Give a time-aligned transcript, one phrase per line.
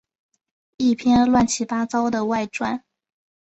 [0.77, 2.83] 一篇乱七八糟的外传